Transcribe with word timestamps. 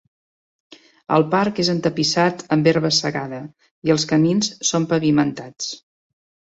El 1.17 1.25
parc 1.35 1.61
és 1.65 1.69
entapissat 1.75 2.43
amb 2.57 2.71
herba 2.73 2.93
segada, 3.03 3.45
i 3.91 3.97
els 3.99 4.09
camins 4.15 4.53
són 4.75 4.93
pavimentats. 4.97 5.75